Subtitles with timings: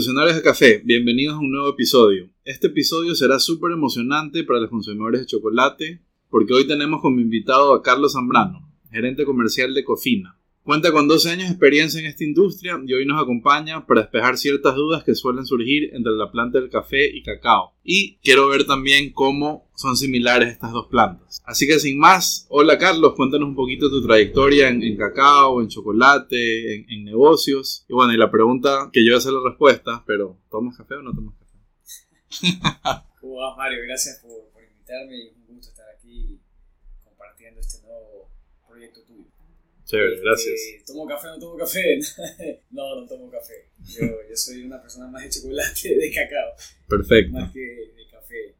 [0.00, 2.30] Revolucionarios de Café, bienvenidos a un nuevo episodio.
[2.42, 6.00] Este episodio será súper emocionante para los consumidores de chocolate
[6.30, 10.39] porque hoy tenemos como invitado a Carlos Zambrano, gerente comercial de Cofina.
[10.70, 14.38] Cuenta con 12 años de experiencia en esta industria y hoy nos acompaña para despejar
[14.38, 17.74] ciertas dudas que suelen surgir entre la planta del café y cacao.
[17.82, 21.42] Y quiero ver también cómo son similares estas dos plantas.
[21.44, 26.76] Así que sin más, hola Carlos, cuéntanos un poquito tu trayectoria en, cacao, en chocolate,
[26.76, 27.84] en, negocios.
[27.88, 30.94] Y bueno, y la pregunta que yo voy a hacer la respuesta, pero ¿tomas café
[30.94, 31.58] o no tomas café?
[33.20, 33.80] ¿Cómo vas Mario?
[33.88, 36.38] Gracias por, por invitarme y un gusto estar aquí
[37.02, 38.30] compartiendo este nuevo
[38.68, 39.39] proyecto tuyo.
[39.90, 40.86] Chévere, este, gracias.
[40.86, 41.98] ¿Tomo café o no tomo café?
[42.70, 43.70] no, no tomo café.
[43.82, 46.52] Yo, yo, soy una persona más de chocolate, de cacao.
[46.88, 47.32] Perfecto.
[47.32, 48.54] Más que de café.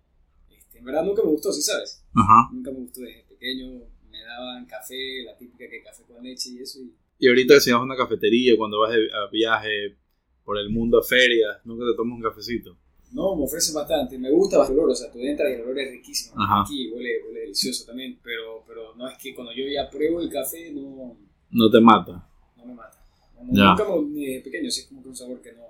[0.50, 2.04] Este, en verdad nunca me gustó, ¿sí sabes?
[2.14, 2.50] Ajá.
[2.52, 3.80] Nunca me gustó desde pequeño.
[4.10, 6.80] Me daban café, la típica que café con leche y eso.
[6.80, 9.96] Y, y ahorita si vas a una cafetería, cuando vas a viaje
[10.44, 12.76] por el mundo a ferias, nunca te tomas un cafecito.
[13.12, 14.18] No, me ofrecen bastante.
[14.18, 16.34] Me gusta bastante el olor, o sea, tú entras y el olor es riquísimo.
[16.62, 20.30] Aquí huele, huele delicioso también, pero, pero no es que cuando yo ya pruebo el
[20.30, 21.16] café, no...
[21.50, 22.28] No te mata.
[22.56, 22.98] No me mata.
[23.42, 25.62] nunca ni desde pequeño, es como que un sabor que no...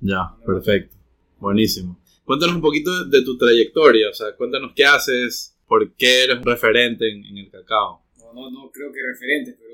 [0.00, 0.96] Ya, perfecto.
[1.38, 2.00] Buenísimo.
[2.24, 7.08] Cuéntanos un poquito de tu trayectoria, o sea, cuéntanos qué haces, por qué eres referente
[7.10, 8.02] en, en el cacao.
[8.18, 9.67] No, no, no creo que referente, pero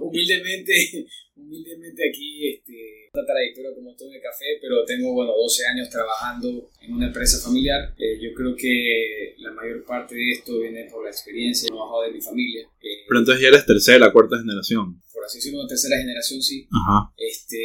[0.00, 5.66] humildemente, humildemente aquí, este una trayectoria como todo en el café, pero tengo, bueno, 12
[5.66, 7.94] años trabajando en una empresa familiar.
[7.98, 11.76] Eh, yo creo que la mayor parte de esto viene por la experiencia y el
[11.76, 12.62] trabajo de mi familia.
[12.80, 15.02] Eh, pero entonces ya eres tercera, cuarta generación.
[15.12, 16.66] Por así decirlo, tercera generación, sí.
[16.72, 17.12] Ajá.
[17.18, 17.58] Este,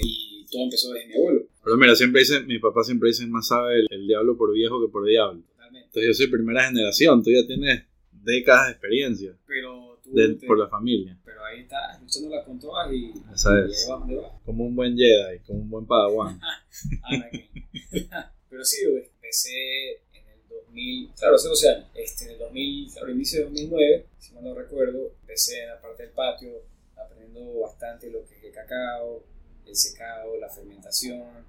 [0.00, 1.48] y todo empezó desde mi abuelo.
[1.62, 4.80] Pero mira, siempre dice, mi papá siempre dice, más sabe el, el diablo por viejo
[4.80, 5.42] que por diablo.
[5.50, 5.86] Totalmente.
[5.88, 9.36] Entonces yo soy primera generación, tú ya tienes décadas de experiencia.
[9.46, 11.18] Pero tú por la familia
[11.54, 13.88] ahí está, luchándola con todas y, Esa es.
[14.44, 16.40] Como un buen Jedi, como un buen Padawan.
[18.50, 23.10] Pero sí, empecé en el 2000, claro, hace 12 años, este, en el 2000, claro,
[23.10, 26.62] inicio de 2009, si mal no recuerdo, empecé en la parte del patio,
[26.96, 29.24] aprendiendo bastante lo que es el cacao,
[29.66, 31.44] el secado, la fermentación,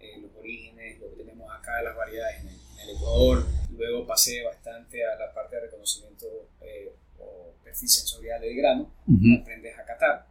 [0.00, 2.56] eh, los orígenes, lo que tenemos acá, las variedades en el,
[2.88, 3.44] Ecuador.
[3.76, 6.26] Luego pasé bastante a la parte de reconocimiento
[6.60, 6.92] eh,
[7.76, 8.90] perfil sensorial del grano,
[9.40, 10.26] aprendes a catar.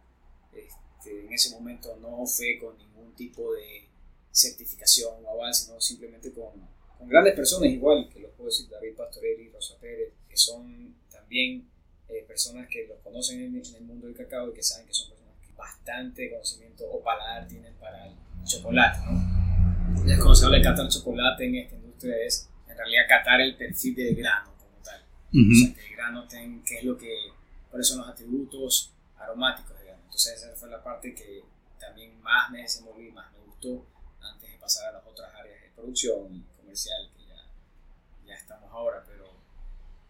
[0.52, 3.86] Este, en ese momento no fue con ningún tipo de
[4.32, 6.50] certificación o avance, sino simplemente con,
[6.98, 11.68] con, grandes personas igual, que los puedo decir David Pastorelli, Rosa Pérez, que son también
[12.08, 15.10] eh, personas que los conocen en, el mundo del cacao y que saben que son
[15.10, 18.14] personas que bastante conocimiento o paladar tienen para el
[18.44, 18.98] chocolate.
[19.06, 20.04] ¿no?
[20.04, 23.56] Ya cuando se habla de catar chocolate en esta industria es en realidad catar el
[23.56, 24.55] perfil del grano
[25.32, 27.14] o sea, que el grano ten, qué es lo que,
[27.70, 30.02] cuáles son los atributos aromáticos grano.
[30.04, 31.42] Entonces esa fue la parte que
[31.78, 33.84] también más me desenvolví, más me gustó
[34.20, 37.42] antes de pasar a las otras áreas de producción y comercial que ya,
[38.26, 39.30] ya estamos ahora, pero,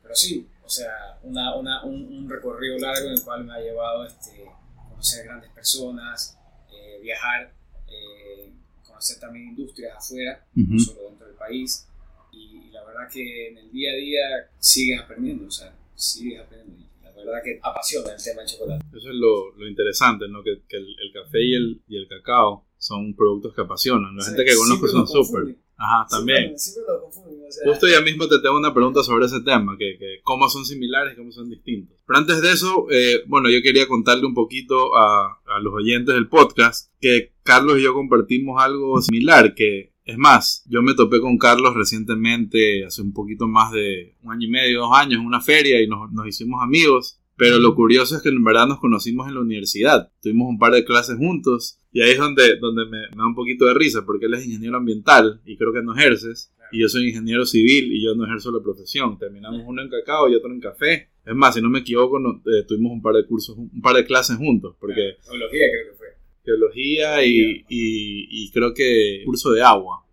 [0.02, 4.04] pero sí, o sea, una, una, un, recorrido largo en el cual me ha llevado
[4.06, 4.50] este,
[4.88, 6.36] conocer grandes personas,
[6.72, 7.52] eh, viajar,
[7.88, 8.52] eh,
[8.86, 11.86] conocer también industrias afuera, no solo dentro del país,
[12.36, 16.86] y, la verdad que en el día a día sigues aprendiendo, o sea, sigues aprendiendo.
[17.02, 18.84] La verdad que apasiona el tema del chocolate.
[18.94, 20.42] Eso es lo, lo interesante, ¿no?
[20.42, 24.14] Que, que el, el, café y el, y el cacao son productos que apasionan.
[24.14, 25.56] La gente que conozco son súper.
[25.78, 26.58] Ajá, también.
[26.58, 27.46] Siempre, lo confunden.
[27.48, 30.48] O sea, Justo ya mismo te tengo una pregunta sobre ese tema, que, que cómo
[30.48, 31.96] son similares y cómo son distintos.
[32.06, 36.14] Pero antes de eso, eh, bueno, yo quería contarle un poquito a, a los oyentes
[36.14, 41.20] del podcast que Carlos y yo compartimos algo similar, que es más, yo me topé
[41.20, 45.26] con Carlos recientemente, hace un poquito más de un año y medio, dos años, en
[45.26, 47.20] una feria y nos, hicimos amigos.
[47.36, 50.10] Pero lo curioso es que en verdad nos conocimos en la universidad.
[50.22, 53.66] Tuvimos un par de clases juntos y ahí es donde, donde me, da un poquito
[53.66, 56.54] de risa porque él es ingeniero ambiental y creo que no ejerces.
[56.72, 59.18] Y yo soy ingeniero civil y yo no ejerzo la profesión.
[59.18, 61.10] Terminamos uno en cacao y otro en café.
[61.26, 64.06] Es más, si no me equivoco, eh, tuvimos un par de cursos, un par de
[64.06, 64.76] clases juntos.
[64.80, 66.06] Porque, Geología creo que fue
[66.46, 70.05] geología y, y, creo que curso de agua.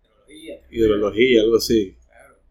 [0.70, 1.96] Hidrología, algo así.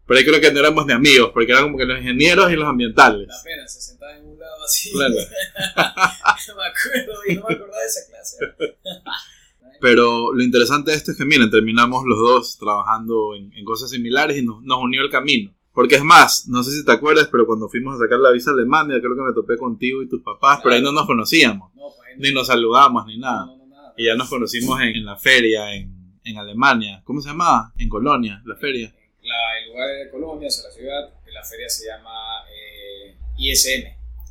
[0.06, 2.56] Pero ahí creo que no éramos ni amigos, porque eran como que los ingenieros y
[2.56, 3.26] los ambientales.
[3.26, 4.92] La pena, se sentaban en un lado así.
[4.92, 5.14] Claro.
[6.48, 8.36] no me acuerdo y no me acordaba de esa clase.
[9.80, 14.36] Pero lo interesante de esto es que, miren, terminamos los dos trabajando en, cosas similares
[14.38, 15.54] y nos, nos, unió el camino.
[15.72, 18.50] Porque es más, no sé si te acuerdas, pero cuando fuimos a sacar la visa
[18.50, 21.74] a Alemania, creo que me topé contigo y tus papás, pero ahí no nos conocíamos.
[21.74, 23.46] No, pues ni nos saludamos, ni nada.
[23.46, 23.64] No,
[23.96, 25.93] y ya nos conocimos en, la feria en,
[26.24, 27.02] en, Alemania.
[27.04, 27.72] ¿Cómo se llamaba?
[27.78, 28.92] En Colonia, la feria.
[29.22, 32.10] La, el lugar de Colonia, o la ciudad, la feria se llama
[32.50, 33.84] eh, ISM.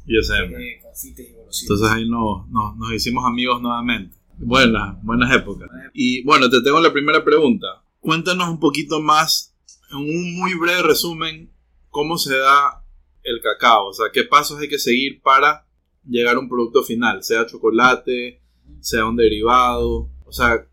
[0.06, 0.56] ISM.
[0.56, 4.16] Eh, confites y Entonces ahí nos, nos, nos hicimos amigos nuevamente.
[4.38, 5.69] Buenas, buenas épocas.
[5.94, 7.84] Y bueno, te tengo la primera pregunta.
[8.00, 9.56] Cuéntanos un poquito más,
[9.92, 11.51] en un muy breve resumen,
[11.89, 12.84] cómo se da
[13.24, 15.66] el cacao, o sea, qué pasos hay que seguir para
[16.06, 18.42] llegar a un producto final, sea chocolate,
[18.81, 20.68] sea un derivado, o sea,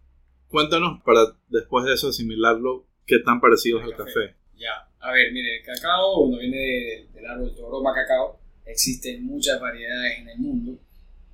[0.50, 4.34] cuéntanos para después de eso asimilarlo, qué tan parecido es al café.
[4.56, 10.18] Ya, a ver, mire, el cacao, bueno, viene del árbol Toroma cacao, existen muchas variedades
[10.18, 10.78] en el mundo,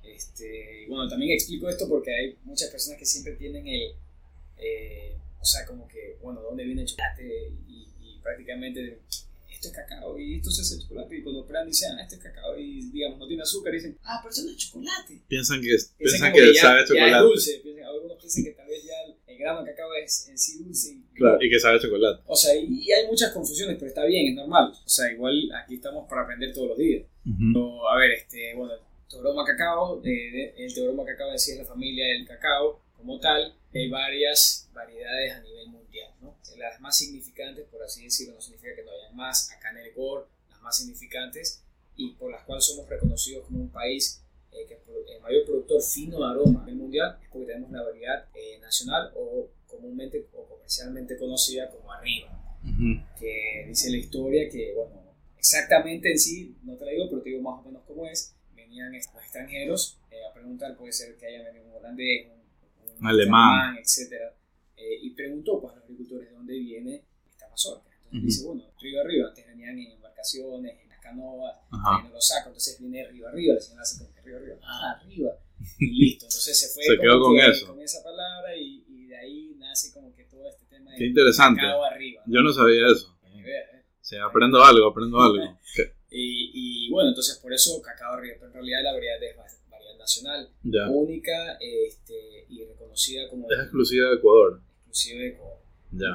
[0.03, 3.91] este, bueno, también explico esto porque hay muchas personas que siempre tienen el,
[4.57, 7.53] eh, o sea, como que, bueno, ¿dónde viene el chocolate?
[7.67, 9.01] Y, y prácticamente
[9.57, 11.17] esto es cacao y esto se hace chocolate.
[11.17, 14.19] Y cuando prueban dicen, ah, esto es cacao y digamos no tiene azúcar, dicen, ah,
[14.21, 15.21] pero eso no es chocolate.
[15.27, 17.11] Piensan que, piensan, que, sabe chocolate.
[17.11, 17.61] Ya es dulce.
[17.85, 18.93] algunos piensan que tal vez ya
[19.27, 20.93] el, grano de cacao es en sí dulce.
[20.93, 22.23] Y, claro, y que sabe chocolate.
[22.25, 24.71] O sea, y, hay muchas confusiones, pero está bien, es normal.
[24.71, 27.03] O sea, igual aquí estamos para aprender todos los días.
[27.25, 28.73] a ver, este, bueno,
[29.09, 33.55] Teoroma cacao, eh, el Teoroma cacao en sí es la familia del cacao como tal.
[33.73, 36.35] Hay varias variedades a nivel mundial, ¿no?
[36.57, 38.76] Las más significantes, por así decirlo, no significa que
[39.17, 41.63] más acá en el Ecuador, las más significantes
[41.97, 44.79] y por las cuales somos reconocidos como un país eh, que es
[45.13, 49.11] el mayor productor fino de aroma nivel mundial, es porque tenemos una variedad eh, nacional
[49.15, 52.29] o comúnmente o comercialmente conocida como arriba,
[53.19, 55.01] que dice la historia que, bueno,
[55.37, 58.35] exactamente en sí, no te la digo, pero te digo más o menos cómo es,
[58.55, 63.07] venían los extranjeros eh, a preguntar, puede ser que haya venido un holandés, un, un
[63.07, 64.13] alemán, etc.
[64.75, 67.86] Eh, y preguntó pues, a los agricultores de dónde viene esta mazorca.
[68.11, 71.55] Dice, bueno, río arriba, antes venían en embarcaciones, en las canoas,
[72.05, 74.99] en los sacos, entonces viene río arriba, la señora hace como que río arriba, ah,
[75.01, 75.31] arriba,
[75.79, 76.25] y listo.
[76.25, 77.67] Entonces se fue se quedó con, eso.
[77.67, 81.05] con esa palabra y, y, de ahí nace como que todo este tema de Qué
[81.05, 81.61] interesante.
[81.61, 82.23] arriba.
[82.25, 83.17] Yo no sabía eso.
[84.01, 85.59] Sí, aprendo algo, aprendo algo.
[86.09, 89.35] Y, bueno, entonces por eso cacao arriba, pero en realidad la variedad es
[89.69, 90.49] variedad nacional,
[90.89, 93.45] única este, y reconocida como...
[93.51, 94.61] Es exclusiva de Ecuador.
[94.77, 95.59] Exclusiva de Ecuador.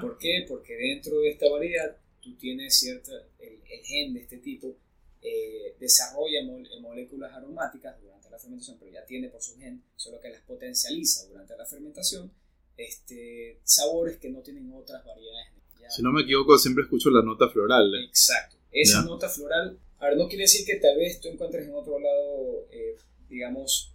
[0.01, 0.45] ¿Por qué?
[0.49, 4.77] Porque dentro de esta variedad tú tienes cierta, el, gen de este tipo
[5.21, 6.41] eh, desarrolla
[6.81, 11.27] moléculas aromáticas durante la fermentación, pero ya tiene por su gen, solo que las potencializa
[11.29, 12.31] durante la fermentación,
[12.77, 15.53] este, sabores que no tienen otras variedades.
[15.89, 17.95] Si no me equivoco, siempre escucho la nota floral.
[17.95, 18.05] ¿eh?
[18.05, 18.57] Exacto.
[18.71, 21.99] Esa nota floral, a ver, no quiere decir que tal vez tú encuentres en otro
[21.99, 22.97] lado, eh,
[23.29, 23.93] digamos,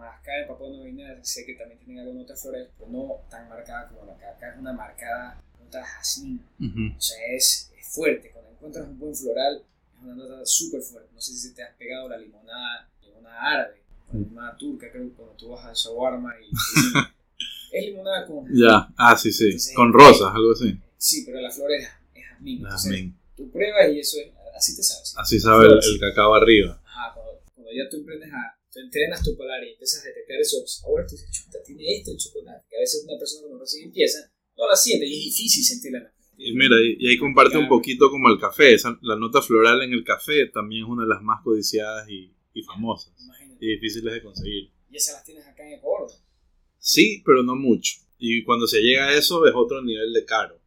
[0.00, 3.48] Madagascar, en Papua Nueva Guinea, sé que también tienen alguna nota floral, pero no tan
[3.48, 4.30] marcada como la acá.
[4.30, 6.42] Acá es una marcada nota jazmín.
[6.96, 8.30] O sea, es, es, fuerte.
[8.30, 9.62] Cuando encuentras un buen floral,
[9.96, 11.10] es una nota súper fuerte.
[11.14, 13.82] No sé si te has pegado la limonada, limonada árabe,
[14.12, 16.50] la limonada turca, creo que cuando tú vas al shawarma y...
[17.76, 18.46] es limonada con...
[18.52, 20.78] Ya, ah, sí, sí, con rosas, algo así.
[20.96, 23.16] Sí, pero la flor es, es jazmín.
[23.36, 25.14] tú pruebas y eso es, así te sabes.
[25.16, 26.80] Así sabe el, cacao arriba.
[26.84, 30.78] Ajá, cuando, ya tú emprendes a, tú entrenas tu paladar y empiezas a detectar esos
[30.78, 32.66] sabores, tú dices, chuta, tiene esto el chocolate.
[32.68, 36.12] Que a veces una persona cuando recién empieza no la siente y es difícil sentirla.
[36.36, 38.76] Y mira, y, ahí comparte un poquito como el café.
[39.02, 42.62] la nota floral en el café también es una de las más codiciadas y, y
[42.62, 43.12] famosas.
[43.60, 44.70] Y difíciles de conseguir.
[44.90, 46.10] ¿Y esas las tienes acá en Ecuador?
[46.78, 47.96] Sí, pero no mucho.
[48.18, 50.58] Y cuando se llega a eso es otro nivel de caro.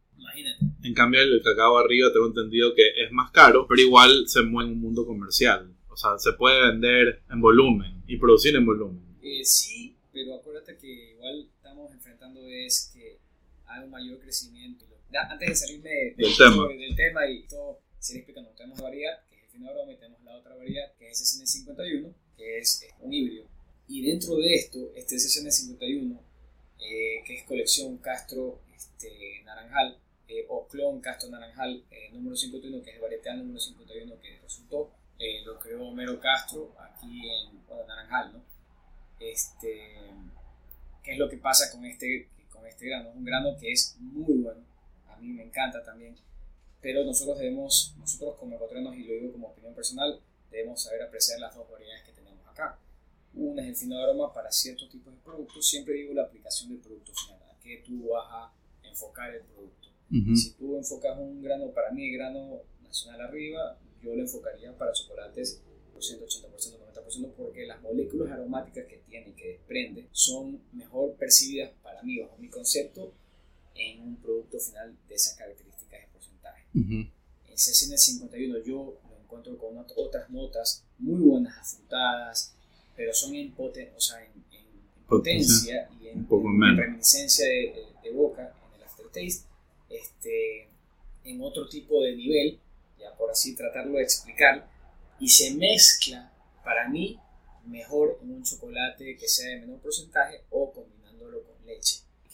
[0.82, 4.70] En cambio, el cacao arriba tengo entendido que es más caro, pero igual se mueve
[4.70, 5.73] en un mundo comercial.
[5.94, 9.00] O sea, se puede vender en volumen y producir en volumen.
[9.22, 13.20] Eh, sí, pero acuérdate que igual estamos enfrentando es que
[13.66, 14.86] hay un mayor crecimiento.
[15.30, 16.66] Antes de salirme del, tema.
[16.66, 20.36] del tema y todo, seguir explicando, tenemos la variedad, que es el y tenemos la
[20.36, 23.46] otra variedad, que es SN51, que es, un híbrido.
[23.86, 26.20] Y dentro de esto, este SN51,
[26.80, 29.96] eh, que es colección Castro este, Naranjal,
[30.26, 34.40] eh, o clon Castro Naranjal eh, número 51, que es el varietal número 51 que
[34.42, 34.90] resultó,
[35.24, 38.42] eh, lo creó Homero Castro aquí en Naranjal, ¿no?
[39.18, 39.96] Este,
[41.02, 43.10] ¿Qué es lo que pasa con este, con este grano?
[43.10, 44.60] Es un grano que es muy bueno,
[45.08, 46.16] a mí me encanta también,
[46.80, 51.40] pero nosotros debemos, nosotros como ecuatorianos, y lo digo como opinión personal, debemos saber apreciar
[51.40, 52.78] las dos variedades que tenemos acá.
[53.34, 56.70] Una es el fino de aroma para ciertos tipos de productos, siempre digo la aplicación
[56.70, 58.52] del producto final, a qué tú vas a
[58.88, 59.84] enfocar el producto
[60.36, 65.60] si tú enfocas un grano, para mí, grano nacional arriba, yo lo enfocaría para chocolates
[65.98, 72.02] 80%, 90%, porque las moléculas aromáticas que tiene y que desprende son mejor percibidas para
[72.02, 73.12] mí, bajo mi concepto,
[73.74, 76.62] en un producto final de esas características de porcentaje.
[76.74, 82.54] El CCN 51 yo lo encuentro con otras notas muy buenas, afrutadas,
[82.96, 84.44] pero son en, o sea, en,
[85.08, 89.46] potencia y en, reminiscencia de, de, boca, en el aftertaste
[89.90, 90.68] este,
[91.24, 92.58] en otro tipo de nivel,
[93.16, 94.68] por así tratarlo de explicar,
[95.20, 96.32] y se mezcla
[96.64, 97.18] para mí
[97.66, 100.94] mejor en un chocolate que sea de menor porcentaje o con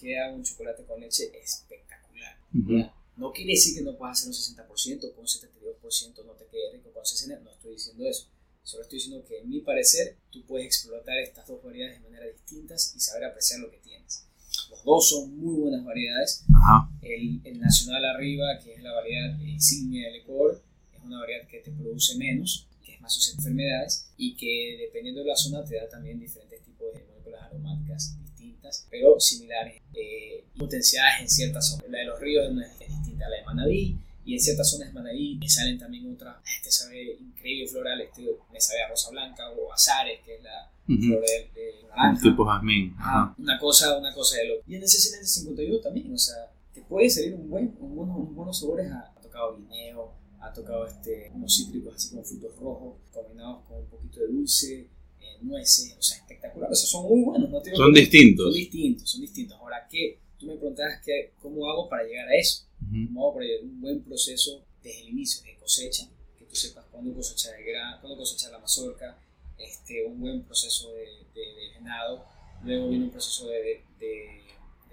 [0.00, 2.38] queda un chocolate con leche espectacular.
[2.54, 2.78] Ujú.
[2.78, 2.94] ¿ya?
[3.16, 6.72] No quiere decir que no puedas hacer un 60%, con un 72% no te quede
[6.72, 8.28] rico, con 60%, no estoy diciendo eso.
[8.62, 12.26] Solo estoy diciendo que, en mi parecer, tú puedes explotar estas dos variedades de manera
[12.26, 14.26] distintas y saber apreciar lo que tienes.
[14.70, 16.44] Los dos son muy buenas variedades.
[16.54, 16.88] Ajá.
[17.02, 20.62] El, el Nacional Arriba, que es la variedad insignia del Ecuador,
[20.96, 25.20] es una variedad que te produce menos, que es más a enfermedades y que dependiendo
[25.22, 30.44] de la zona te da también diferentes tipos de moléculas aromáticas distintas, pero similares eh,
[30.58, 31.86] potenciadas en ciertas zonas.
[31.90, 34.88] La de los ríos una- es distinta a la de Manabí y en ciertas zonas
[34.88, 38.22] de Manabí me salen también otras, este sabe increíble floral, este
[38.52, 41.02] me sabe a rosa blanca o azares, que es la Ujú.
[41.02, 42.23] flor de, de naranja.
[42.23, 42.94] Tipo jazmín.
[42.99, 43.35] Ajá.
[43.38, 44.62] una cosa, una cosa de loco.
[44.66, 48.35] Y en ese 751 también, o sea, te puede salir un buen, un buenos, unos
[48.35, 48.90] buenos sabores.
[48.90, 53.78] Ha, ha tocado guineo, ha tocado este, unos cítricos así como frutos rojos, combinados con
[53.78, 54.80] un poquito de dulce,
[55.20, 56.70] eh, nueces, o sea, espectacular.
[56.70, 58.47] O sea, son muy buenos, no te Son que distintos.
[58.47, 59.59] Son distintos, son distintos.
[59.59, 60.18] Ahora, ¿qué?
[60.38, 62.64] Tú me preguntabas que, cómo hago para llegar a eso.
[62.82, 63.06] Ujú.
[63.06, 66.09] ¿Cómo hago para llegar a un buen proceso desde el inicio, de cosecha?
[66.38, 69.18] Que tú sepas cuándo cosechar el grano, cuándo cosechar la mazorca,
[69.62, 72.24] este, un buen proceso de, de, de venado,
[72.64, 74.40] luego viene un proceso de, de-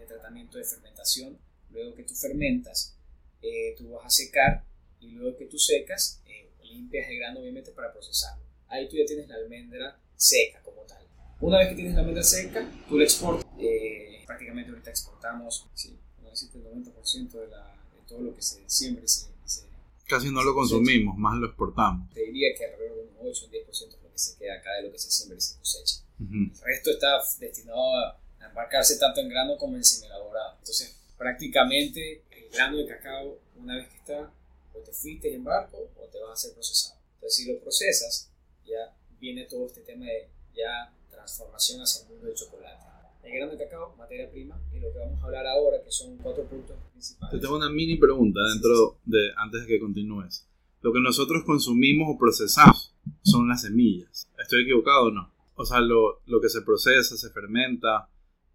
[0.07, 1.37] tratamiento de fermentación,
[1.69, 2.95] luego que tú fermentas,
[3.41, 4.63] eh, tú vas a secar
[5.01, 8.43] y luego que tú secas, eh, limpias el grano obviamente para procesarlo.
[8.69, 11.05] Ahí tú ya tienes la almendra seca como tal.
[11.41, 13.45] Una vez que tienes la almendra seca, tú la exportas.
[13.59, 18.63] eh, prácticamente ahorita exportamos, sí, no el 90% de, la, de todo lo que se
[18.69, 19.67] siembra se, se
[20.07, 22.09] Casi no lo consumimos, más lo exportamos.
[22.13, 24.73] te diría que alrededor de un 8 o 10% es lo que se queda acá
[24.73, 25.97] de lo que se siembra y se cosecha.
[26.19, 26.51] Ujú.
[26.51, 30.55] El resto está destinado a a embarcarse tanto en grano como en semielaborado.
[30.59, 34.31] Entonces, prácticamente el grano de cacao, una vez que está,
[34.73, 36.99] o te fuiste en barco o te vas a ser procesado.
[37.15, 38.29] Entonces, si lo procesas,
[38.65, 42.85] ya viene todo este tema de ya transformación hacia el mundo del chocolate.
[43.23, 46.15] El grano de cacao, materia prima, y lo que vamos a hablar ahora, que son
[46.17, 47.41] cuatro productos Te principales.
[47.41, 50.45] tengo una mini pregunta dentro de, antes de que continúes.
[50.87, 54.29] Lo que nosotros consumimos o procesamos son las semillas.
[54.41, 55.29] ¿Estoy equivocado o no?
[55.55, 58.07] O sea, lo, lo que se procesa, se fermenta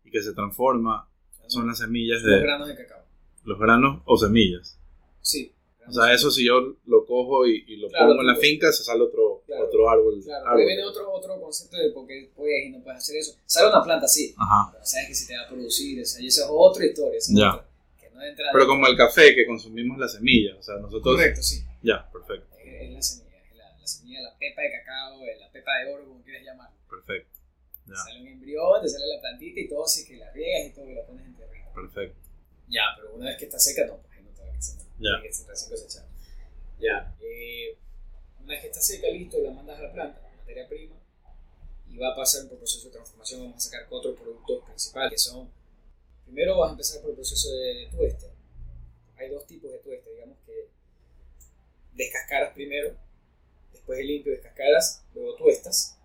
[0.03, 1.07] y que se transforma
[1.47, 3.03] son las semillas los de granos de cacao.
[3.45, 4.79] los granos o semillas.
[5.21, 5.53] Sí.
[5.87, 8.73] O sea, eso si yo lo cojo y, y lo Claro, pongo en la finca,
[8.73, 9.67] se sale otro, Claro.
[9.67, 10.19] otro árbol.
[10.25, 10.61] Claro, árbol.
[10.61, 13.37] ahí viene otro, otro concepto de por qué puedes y no puedes hacer eso.
[13.45, 14.71] Sale una planta, sí, Ajá.
[14.73, 17.19] pero sabes que si te va a producir, o sea, y esa es otra historia.
[17.19, 17.51] esa es Ya.
[17.57, 17.67] otra,
[18.01, 20.57] que no entra Pero como el café que consumimos la semilla.
[20.59, 21.03] O sea, nosotros...
[21.17, 21.62] Correcto, sí.
[21.83, 25.37] Ya, perfecto, Es, es la semilla, es la, la semilla, la pepa de cacao, eh,
[25.39, 26.77] la pepa de oro, como quieras llamarlo.
[26.89, 27.39] perfecto.
[27.87, 30.75] Ya, Sale un embrión, te sale la plantita y todo, así que la riegas y
[30.75, 31.73] todo, y la pones en territorio.
[31.75, 32.21] perfecto.
[32.69, 34.77] Ya, pero una vez que está seca, no, pues no te va a crecer.
[34.79, 34.87] Ya.
[34.99, 36.09] Tiene que ser recién cosechada.
[36.79, 37.77] Ya, eh,
[38.41, 40.95] una vez que está seca, listo, la mandas a la planta, materia prima,
[41.89, 43.41] y va a pasar por proceso de transformación.
[43.43, 45.51] Vamos a sacar cuatro productos principales que son.
[46.25, 48.27] Primero vas a empezar por el proceso de, de tueste.
[49.17, 50.39] Hay dos tipos de tueste, digamos
[51.95, 52.97] descascaras primero,
[53.73, 55.99] después de limpio descascaras, luego tuestas,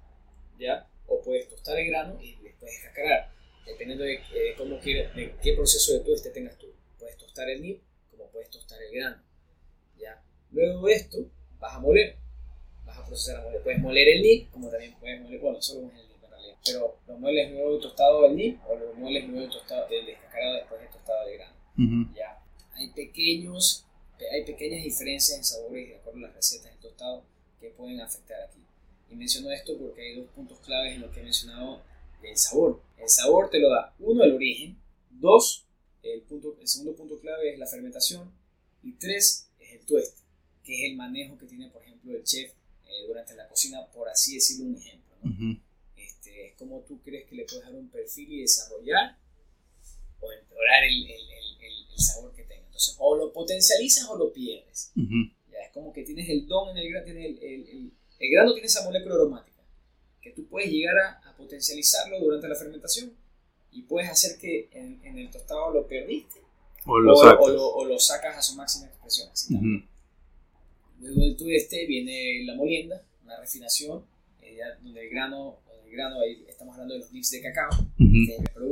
[0.60, 0.88] ¿ya?
[1.08, 3.32] O puedes tostar el grano y después descascarar,
[3.66, 6.68] dependiendo de, eh, cómo quieres, de qué proceso de tueste tengas tú.
[7.00, 9.24] Puedes tostar el nib como puedes tostar el grano,
[9.98, 10.22] ¿ya?
[10.52, 11.18] Luego de esto
[11.60, 12.18] vas a moler,
[12.86, 13.62] vas a procesar a moler.
[13.64, 16.58] Puedes moler el nib como también puedes moler, bueno, solo es el nib en realidad,
[16.66, 20.06] pero lo mueles luego de tostado del nib o lo mueles luego de tostado, del
[20.06, 21.56] descascarado después de tostado el grano.
[21.78, 22.16] Ujú.
[22.16, 22.44] Ya.
[22.74, 23.87] Hay pequeños,
[24.32, 27.24] hay pequeñas diferencias en sabores de acuerdo a las recetas del tostado
[27.60, 28.60] que pueden afectar aquí.
[29.10, 31.82] Y menciono esto porque hay dos puntos claves en lo que he mencionado
[32.22, 32.82] del sabor.
[32.98, 34.78] El sabor te lo da, uno, el origen,
[35.12, 35.66] dos,
[36.04, 38.32] el, punto, el segundo punto clave es la fermentación,
[38.84, 40.22] y tres, es el tueste,
[40.64, 42.52] que es el manejo que tiene, por ejemplo, el chef
[42.86, 45.16] eh, durante la cocina, por así decirlo, un ejemplo.
[45.24, 45.32] ¿no?
[45.32, 45.60] Ujú.
[45.96, 49.18] este, es como tú crees que le puedes dar un perfil y desarrollar
[50.22, 52.57] o empeorar el, el- el- el- sabor que tenga.
[52.78, 54.92] Entonces, o lo potencializas o lo pierdes.
[54.96, 55.32] Ujú.
[55.52, 58.30] Ya, es como que tienes el don en el grano, tiene el, el- el- el
[58.32, 59.62] grano tiene esa molécula aromática,
[60.22, 63.14] que tú puedes llegar a, a potencializarlo durante la fermentación
[63.72, 66.40] y puedes hacer que en, en el tostado lo perdiste
[66.86, 69.30] O lo o, o lo, o lo sacas a su máxima expresión.
[69.32, 69.78] así también.
[69.78, 69.88] Ujú.
[71.00, 74.04] Luego del tueste viene la molienda, una refinación,
[74.42, 78.34] eh, donde el grano, el grano ahí estamos hablando de los nibs de cacao, que
[78.34, 78.67] es el producto,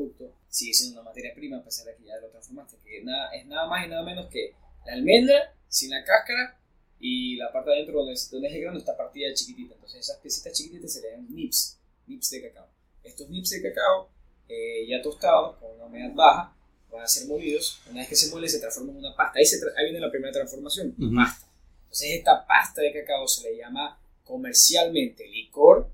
[0.55, 3.45] sigue siendo una materia prima a pesar de que ya lo transformaste, que nada, es
[3.45, 4.53] nada más y nada menos que
[4.85, 6.57] la almendra sin la cáscara
[6.99, 9.73] y la parte de adentro donde, es- donde es el grano está partida chiquitita.
[9.75, 12.67] Entonces esas piecitas chiquititas serían nips, nips de cacao.
[13.03, 14.09] Estos nips de cacao
[14.47, 16.55] eh, ya tostados con una humedad baja
[16.91, 17.81] van a ser molidos.
[17.89, 19.39] Una vez que se muele se transforma en una pasta.
[19.39, 21.13] Ahí, se ahí viene la primera transformación, Ujú.
[21.15, 21.45] pasta.
[21.83, 25.89] Entonces esta pasta de cacao se le llama comercialmente licor,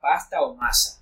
[0.00, 1.00] pasta o masa.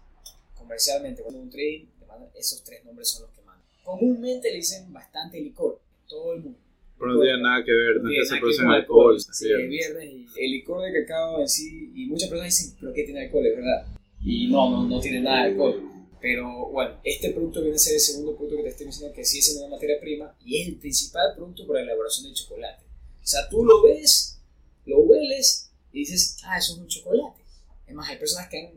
[0.54, 3.64] Comercialmente, cuando un trading, mandan- esos tres nombres son los que mandan.
[3.84, 6.58] comúnmente le dicen bastante licor todo el mundo.
[6.98, 9.20] Pero no tiene nada que ver, no, es tiene que se produce con alcohol.
[9.20, 12.92] Sí, es viernes y el licor de cacao en sí, y muchas personas dicen, pero
[12.92, 13.46] ¿qué tiene alcohol?
[13.46, 13.86] Es verdad.
[14.22, 15.82] Y no, no, no tiene nada de alcohol.
[16.20, 19.24] Pero bueno, este producto viene a ser el segundo producto que te estoy diciendo que
[19.24, 22.84] sigue siendo una materia prima y es el principal producto para la elaboración del chocolate.
[23.22, 24.38] O sea, tú lo ves,
[24.84, 27.40] lo hueles y dices, ah, eso es un chocolate.
[27.86, 28.72] Además, hay personas que han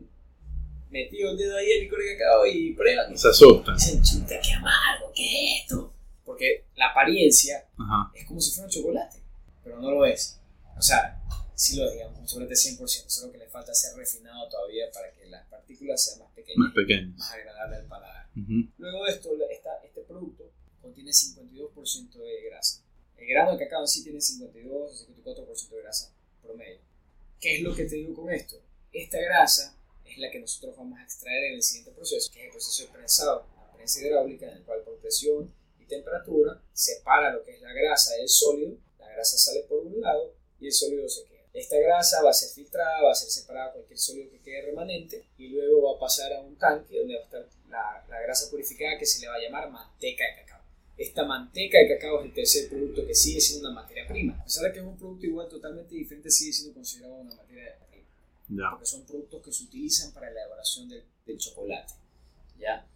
[0.94, 3.74] metido el dedo ahí el licor de cacao y prueban Se asustan.
[3.76, 5.92] dicen, chuta, qué amargo, ¿qué es esto?
[6.24, 8.10] Porque la apariencia Ajá.
[8.14, 9.18] es como si fuera un chocolate,
[9.62, 10.40] pero no lo es.
[10.78, 11.20] O sea,
[11.54, 15.10] sí lo es, digamos, un chocolate 100%, solo que le falta ser refinado todavía para
[15.12, 17.16] que las partículas sean más pequeñas, Más pequeños.
[17.18, 18.26] más agradables al paladar.
[18.36, 18.68] Ujú.
[18.78, 22.82] Luego de esto, esta- este producto contiene 52% de grasa.
[23.16, 26.78] El grano de cacao en sí tiene 52 o 54% de grasa promedio.
[27.40, 28.56] ¿Qué es lo que te digo con esto?
[28.92, 29.76] Esta grasa
[30.12, 32.82] es la que nosotros vamos a extraer en el siguiente proceso, que es el proceso
[32.84, 37.52] de prensado, la prensa hidráulica, en el cual por presión y temperatura separa lo que
[37.52, 41.24] es la grasa del sólido, la grasa sale por un lado y el sólido se
[41.24, 41.34] queda.
[41.52, 45.24] Esta grasa va a ser filtrada, va a ser separada cualquier sólido que quede remanente
[45.38, 48.50] y luego va a pasar a un tanque donde va a estar la, la grasa
[48.50, 50.64] purificada que se le va a llamar manteca de cacao.
[50.96, 54.36] Esta manteca de cacao es el tercer producto que sigue siendo una materia prima.
[54.40, 57.78] A pesar de que es un producto igual totalmente diferente, sigue siendo considerado una materia
[58.48, 61.94] porque son productos que se utilizan para la elaboración del, del chocolate.
[62.58, 62.86] ¿ya?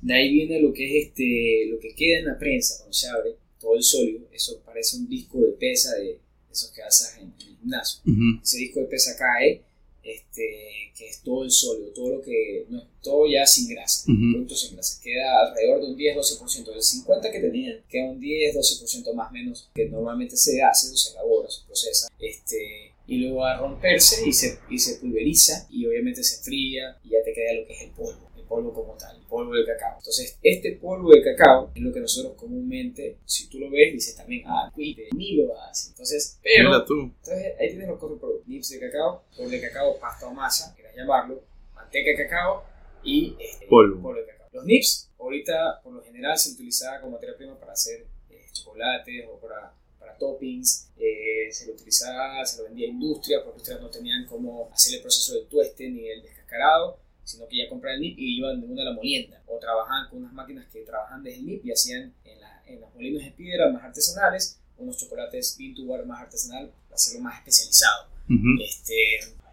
[0.00, 3.08] De ahí viene lo que es este, lo que queda en la prensa cuando se
[3.08, 7.28] abre, todo el sólido, eso parece un disco de pesa de esos que haces en
[7.28, 8.02] el gimnasio.
[8.42, 9.62] Ese disco de pesa cae,
[10.04, 14.32] este, que es todo el sólido, todo lo que, no, todo ya sin grasa, Ujú.
[14.32, 19.14] productos sin grasa, queda alrededor de un 10-12%, del 50% que tenía, queda un 10-12%
[19.14, 23.52] más menos que normalmente se hace o se elabora, se procesa, este, y luego va
[23.54, 27.52] a romperse y se, y se pulveriza y obviamente se fría y ya te queda
[27.54, 29.96] lo que es el polvo, polvo como tal, el polvo del cacao.
[29.96, 34.14] Entonces, este polvo de cacao es lo que nosotros comúnmente, si tú lo ves, dices
[34.14, 35.88] también, ah, cuite, ni lo hace.
[35.88, 36.68] Entonces, pero...
[36.68, 37.00] Mira tú.
[37.00, 40.74] Entonces ahí tienes los cuatro productos: nips de cacao, polvo de cacao, pasta o masa,
[40.74, 41.42] quieras llamarlo,
[41.74, 42.64] manteca de cacao
[43.02, 44.12] y este, Polvo.
[44.14, 44.48] de cacao.
[44.52, 49.24] Los nips, ahorita por lo general se utilizaba como materia prima para hacer eh, chocolates
[49.30, 50.90] o para, para toppings.
[50.98, 54.96] eh, se lo utilizaba, se lo vendía a industrias, porque industrias no tenían cómo hacer
[54.96, 58.60] el proceso del tueste ni el descascarado, sino que ya compraban el nip y iban
[58.60, 59.42] de una a la molienda.
[59.46, 62.80] O trabajaban con unas máquinas que trabajaban desde el nip y hacían en, la- en
[62.80, 67.20] los molinos de piedra más artesanales unos chocolates bean to bar más artesanal, para hacerlo
[67.20, 68.06] más especializado.
[68.28, 68.62] Ujú.
[68.64, 68.94] Este,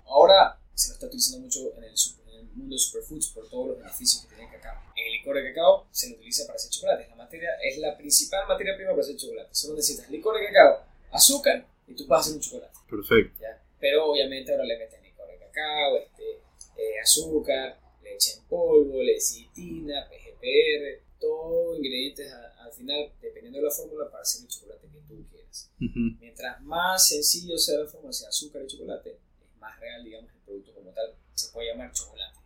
[0.06, 1.94] ahora se lo está utilizando mucho en el,
[2.34, 4.82] en el mundo de superfoods por todos los beneficios que tiene el cacao.
[4.96, 7.08] El licor de cacao se lo utiliza para hacer chocolate.
[7.10, 9.50] La materia, es la principal materia prima para hacer chocolate.
[9.52, 12.74] Solo necesitas licor de cacao, azúcar y tú vas a hacer un chocolate.
[12.90, 13.40] Perfecto.
[13.42, 13.62] ¿ya?
[13.80, 16.39] Pero obviamente ahora le meten licor de cacao, este,
[16.80, 23.72] eh, azúcar, leche en polvo, lecitina, PGPR, todos ingredientes a- al final, dependiendo de la
[23.72, 25.72] fórmula, para hacer el chocolate que tú quieras.
[25.78, 26.18] Ujú.
[26.20, 29.12] Mientras más sencillo sea la fórmula, sea azúcar y chocolate,
[29.42, 31.16] es más real, digamos, el producto como tal.
[31.34, 32.38] Se puede llamar chocolate.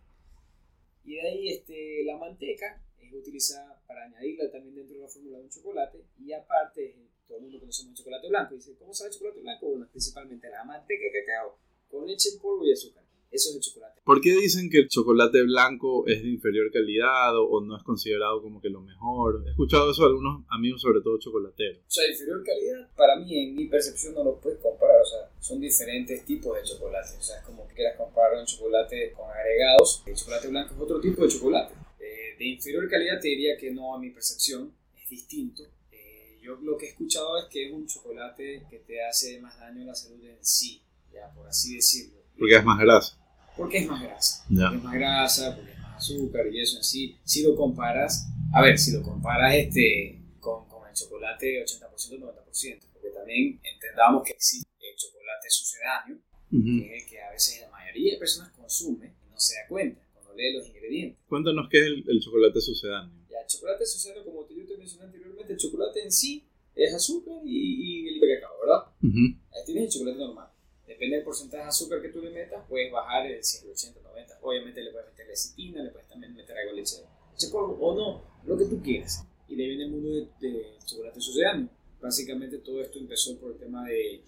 [1.04, 5.38] Y de ahí este, la manteca es utilizada para añadirla también dentro de la fórmula
[5.38, 6.04] de un chocolate.
[6.18, 6.96] Y aparte,
[7.28, 8.54] todo el mundo conocemos el chocolate blanco.
[8.54, 9.68] Dice, ¿cómo sabe el chocolate blanco?
[9.68, 13.03] Bueno, es principalmente la manteca de cacao con leche en polvo y azúcar.
[13.34, 14.00] Eso es el chocolate.
[14.04, 17.82] ¿Por qué dicen que el chocolate blanco es de inferior calidad o, o no es
[17.82, 19.42] considerado como que lo mejor?
[19.44, 21.78] He escuchado eso de algunos amigos, sobre todo chocolateros.
[21.78, 25.00] O sea, inferior calidad, para mí, en mi percepción, no lo puedes comparar.
[25.02, 27.18] O sea, son diferentes tipos de chocolate.
[27.18, 30.04] O sea, es como que quieras comparar un chocolate con agregados.
[30.06, 31.74] El chocolate blanco es otro tipo de chocolate.
[31.98, 35.64] Eh, de inferior calidad te diría que no, a mi percepción, es distinto.
[35.90, 39.58] Eh, yo lo que he escuchado es que es un chocolate que te hace más
[39.58, 40.80] daño a la salud en sí,
[41.12, 42.20] ya por así decirlo.
[42.38, 43.23] Porque es más grasa.
[43.56, 44.44] Porque es más grasa.
[44.48, 44.64] Ya.
[44.68, 47.16] Porque es más grasa, porque es más azúcar y eso en sí.
[47.24, 52.80] Si lo comparas, a ver, si lo comparas este, con, con el chocolate 80%, 90%,
[52.92, 56.16] porque también entendamos que existe el chocolate sucedáneo,
[56.52, 56.64] Ujú.
[56.82, 59.66] que es el que a veces la mayoría de personas consume y no se da
[59.68, 61.18] cuenta cuando lee los ingredientes.
[61.28, 63.12] Cuéntanos qué es el, el chocolate sucedáneo.
[63.30, 66.92] Ya, el chocolate sucedáneo, como te- yo te mencioné anteriormente, el chocolate en sí es
[66.94, 68.82] azúcar y, y el cacao, ¿verdad?
[69.02, 69.38] Ujú.
[69.52, 70.48] Ahí tienes el chocolate normal.
[70.94, 74.38] Depende del porcentaje de azúcar que tú le metas, puedes bajar el 100, 80, 90.
[74.42, 76.96] Obviamente le puedes meter lecitina, le puedes también meter algo de leche,
[77.32, 79.24] leche polvo o no, lo que tú quieras.
[79.48, 81.68] Y de ahí viene el mundo del de chocolate sucedáneo.
[82.00, 84.22] Básicamente todo esto empezó por el tema de,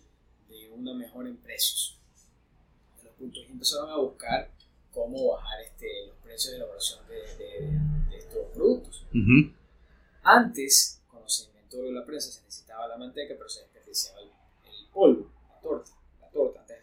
[0.49, 1.99] de una mejora en precios.
[2.99, 4.51] De los puntos empezaron a buscar
[4.93, 7.79] cómo bajar este, los precios de elaboración de, de-
[8.11, 9.05] de estos productos.
[9.11, 9.53] Ujú.
[10.23, 14.87] Antes, cuando se inventó la prensa, se necesitaba la manteca, pero se desperdiciaba el, el
[14.93, 15.91] polvo, la torta.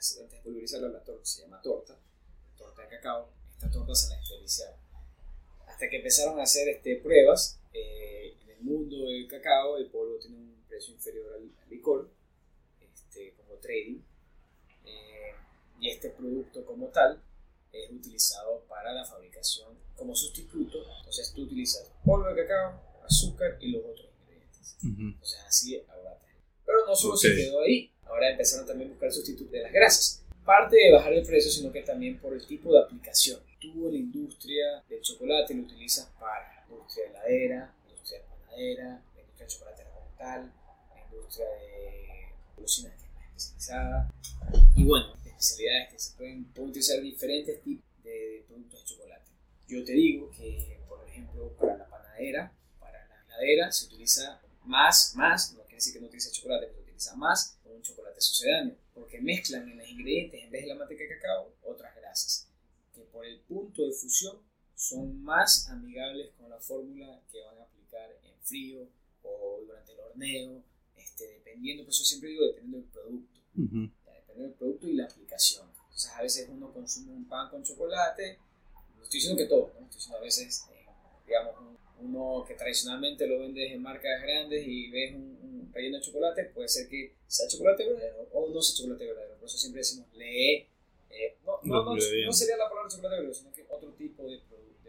[0.03, 1.97] Antes, antes de pulverizarla, la torta se llama torta,
[2.57, 3.29] torta de cacao.
[3.53, 4.77] Esta torta se la desperdiciaba.
[5.65, 10.17] Hasta que empezaron a hacer este, pruebas, eh, en el mundo del cacao, el polvo
[10.19, 12.09] tiene un precio inferior al, licor,
[12.81, 14.01] este, como trading.
[14.83, 15.35] Eh,
[15.79, 17.23] y este producto como tal
[17.71, 20.79] es utilizado para la fabricación como sustituto.
[20.97, 24.77] Entonces tú utilizas polvo de cacao, azúcar y los otros ingredientes.
[24.83, 26.19] Entonces así ahora
[26.73, 29.71] Pero no solo se quedó ahí, ahora empezaron también a buscar el sustituto de las
[29.71, 30.23] grasas.
[30.43, 33.39] Parte de bajar el precio, sino que también por el tipo de aplicación.
[33.61, 38.19] Tú en la industria del chocolate lo utilizas para la industria de heladera, la industria
[38.21, 38.83] de panadera,
[39.13, 39.83] la industria de chocolate
[40.17, 40.53] tal,
[40.95, 44.11] la industria de cocina que es más especializada.
[44.75, 49.31] Y bueno, especialidades que se pueden, utilizar diferentes tipos de productos de chocolate.
[49.67, 55.13] Yo te digo que, por ejemplo, para la panadera, para la heladera, se utiliza más,
[55.15, 59.69] más, no decir que no utilice chocolate, pero utiliza más un chocolate sucedáneo, porque mezclan
[59.69, 62.47] en los ingredientes, en vez de la manteca de cacao, otras grasas,
[62.93, 64.37] que por el punto de fusión
[64.75, 68.87] son más amigables con la fórmula que van a aplicar en frío
[69.23, 70.63] o durante el horneo,
[70.95, 73.33] este, dependiendo, por eso siempre digo, dependiendo del producto
[74.41, 75.67] el producto y la aplicación.
[75.69, 78.39] Entonces a veces uno consume un pan con chocolate,
[78.97, 79.85] no estoy diciendo que todo, ¿no?
[79.85, 80.85] estoy diciendo a veces, eh,
[81.25, 81.55] digamos,
[81.99, 86.45] uno que tradicionalmente lo vendes en marcas grandes y ves un, un, relleno de chocolate,
[86.53, 89.35] puede ser que sea chocolate verdadero o no sea chocolate verdadero.
[89.37, 90.67] Por eso siempre decimos lee.
[91.09, 94.39] Eh, no, no, no, no, sería la palabra chocolate verdadero, sino que otro tipo de,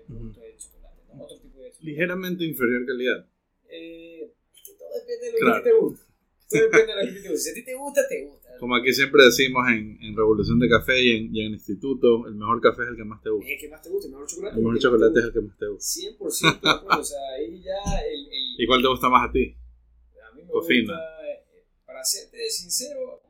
[0.07, 1.03] producto de chocolate.
[1.19, 1.85] Otro tipo de chocolate.
[1.85, 3.27] Ligeramente inferior calidad.
[3.69, 4.33] Eh,
[4.79, 6.07] todo depende de lo que te gusta.
[6.49, 7.45] Todo depende de lo que te gusta.
[7.45, 8.44] Si a ti te gusta, te gusta.
[8.61, 12.35] Como aquí siempre decimos en, en Revolución de Café y en, y en, Instituto, el
[12.35, 13.47] mejor café es el que más te gusta.
[13.47, 14.57] Es el que más te gusta, el mejor chocolate.
[14.57, 16.01] El mejor chocolate es el que más te gusta.
[16.01, 16.19] 100%,
[16.99, 18.55] o sea, ahí ya el, el...
[18.59, 19.55] ¿Y cuál te gusta más a ti?
[20.23, 20.93] A mí me Cofina.
[20.93, 21.45] gusta, eh,
[21.85, 23.23] para serte sincero,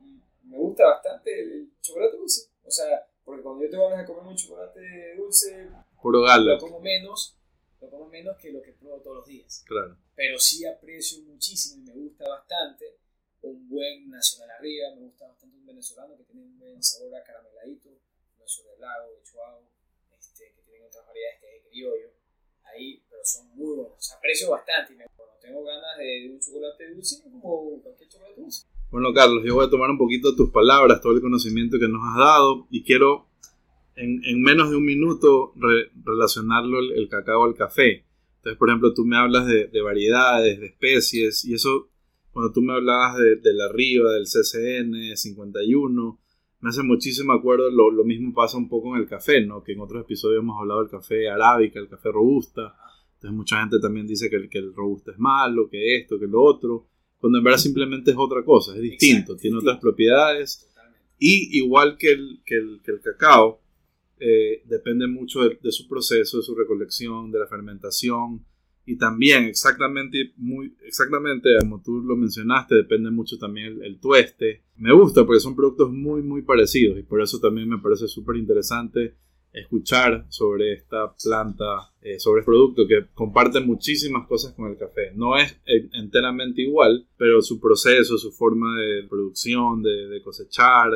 [0.43, 2.49] me gusta bastante el chocolate dulce.
[2.63, 5.69] O sea, porque cuando yo te voy a comer un chocolate dulce,
[6.01, 6.53] Puro gala.
[6.53, 7.35] lo como menos,
[7.81, 9.63] lo como menos que lo que pruebo todos los días.
[9.67, 9.97] Claro.
[10.15, 12.94] Pero sí aprecio muchísimo y me gusta bastante
[13.75, 17.89] buen nacional arriba, me gusta bastante un venezolano que tiene un buen sabor a carameladito,
[17.89, 19.67] un sobre el lago, de chuao,
[20.17, 22.09] este, que tienen otras variedades que es de criollo,
[22.63, 26.93] ahí, pero son muy buenos, aprecio bastante y me, cuando tengo ganas de, un chocolate
[26.93, 28.65] dulce, como cualquier chocolate dulce.
[28.91, 32.01] Bueno, Carlos, yo voy a tomar un poquito tus palabras, todo el conocimiento que nos
[32.01, 33.27] has dado y quiero
[33.95, 35.53] en, en menos de un minuto
[36.03, 38.05] relacionarlo el, el, cacao al café.
[38.37, 41.89] Entonces, por ejemplo, tú me hablas de, de variedades, de especies y eso
[42.35, 46.19] cuando tú me hablabas de, de la Riva, del CCN 51,
[46.59, 49.63] me hace muchísimo acuerdo, lo, lo, mismo pasa un poco en el café, ¿no?
[49.63, 52.75] Que en otros episodios hemos hablado del café arábica, el café robusta.
[53.13, 56.27] Entonces mucha gente también dice que el, que el robusta es malo, que esto, que
[56.27, 60.67] lo otro, cuando en verdad simplemente es otra cosa, es distinto, Exacto, tiene otras propiedades.
[60.67, 61.07] Totalmente.
[61.17, 63.61] Y igual que el, que el, que el cacao,
[64.19, 68.45] eh, depende mucho de, de, su proceso, de su recolección, de la fermentación,
[68.85, 74.63] y también, exactamente, muy, exactamente como tú lo mencionaste, depende mucho también el, el tueste.
[74.77, 78.35] Me gusta porque son productos muy, muy parecidos y por eso también me parece súper
[78.35, 79.15] interesante
[79.55, 85.11] escuchar sobre esta planta, eh, sobre el producto que comparte muchísimas cosas con el café.
[85.15, 90.89] No es enteramente igual, pero su proceso, su forma de producción, de, de cosechar,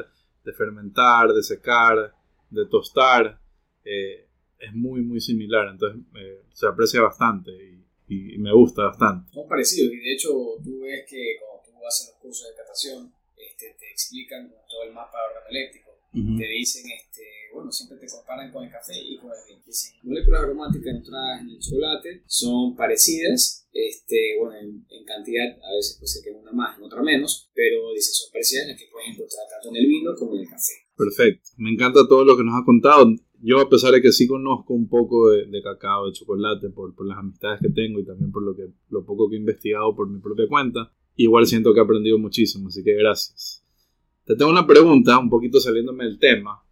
[0.43, 2.13] de fermentar, de secar,
[2.49, 3.39] de tostar,
[3.83, 4.28] eh,
[4.59, 5.67] es muy, muy similar.
[5.69, 7.51] Entonces eh, se aprecia bastante.
[7.51, 9.31] Y, y, me gusta bastante.
[9.33, 10.29] Son parecidos y de hecho
[10.63, 14.93] tú ves que cuando tú a los cursos de catación este, te explican todo el
[14.93, 15.89] mapa organoléctrico.
[16.13, 16.37] Uh -huh.
[16.39, 17.21] Te dicen, este,
[17.53, 19.61] bueno, siempre te comparan con el café y con el vino.
[19.65, 25.75] Dicen, moléculas aromáticas entradas en el chocolate son parecidas, este, bueno, en, en, cantidad, a
[25.75, 28.87] veces puede ser que una más, en otra menos, pero dice, son parecidas las que
[28.91, 30.73] puedes encontrar tanto en el vino como en el café.
[30.97, 31.49] Perfecto.
[31.57, 33.05] Me encanta todo lo que nos ha contado
[33.41, 37.07] yo a pesar de que sí conozco un poco de, cacao, de chocolate, por, por,
[37.07, 40.09] las amistades que tengo y también por lo, que, lo poco que he investigado por
[40.09, 43.63] mi propia cuenta, igual siento que he aprendido muchísimo, así que gracias.
[44.25, 46.63] Te tengo una pregunta, un poquito saliéndome del tema,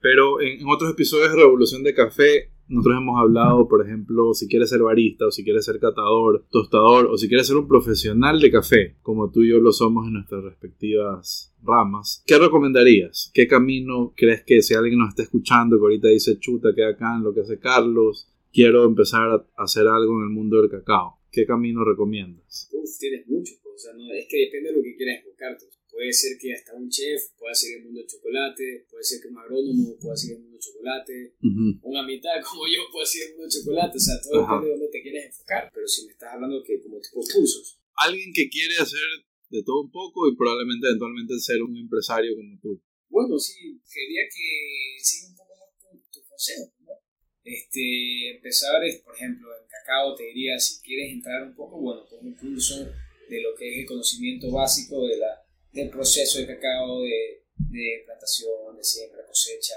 [0.00, 4.48] pero en, en otros episodios de Revolución de Café nosotros hemos hablado, por ejemplo, si
[4.48, 8.40] quieres ser barista o si quieres ser catador, tostador o si quieres ser un profesional
[8.40, 13.30] de café, como tú y yo lo somos en nuestras respectivas ramas, ¿qué recomendarías?
[13.34, 17.16] ¿Qué camino crees que si alguien nos está escuchando que ahorita dice chuta, que acá
[17.16, 21.18] en lo que hace Carlos, quiero empezar a hacer algo en el mundo del cacao?
[21.30, 22.70] ¿Qué camino recomiendas?
[22.72, 25.66] Uf, tienes mucho, o sea, no, es que depende de lo que quieras enfocarte.
[25.96, 29.28] Puede ser que hasta un chef pueda seguir el mundo del chocolate, puede ser que
[29.28, 31.80] un agrónomo pueda seguir el mundo del chocolate, uh -huh.
[31.88, 34.60] una mitad como yo pueda seguir el mundo del chocolate, o sea, todo Ajá.
[34.60, 37.80] depende de dónde te quieres enfocar, pero si me estás hablando que como tipo cursos.
[37.96, 39.08] Alguien que quiere hacer
[39.48, 42.76] de todo un poco y probablemente eventualmente ser un empresario como tú.
[43.08, 46.92] Bueno, sí, quería que siga un poco más tus tu consejos, ¿no?
[47.40, 52.20] Este, empezar, por ejemplo, en cacao te diría, si quieres entrar un poco, bueno, con
[52.20, 57.02] un curso de lo que es el conocimiento básico de la, del proceso de cacao,
[57.02, 59.74] de, de plantación, de siembra, cosecha,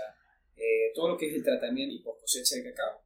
[0.55, 3.01] eh, todo lo que es el tratamiento y post cosecha de cacao.